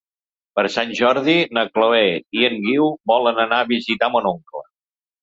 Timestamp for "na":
1.59-1.65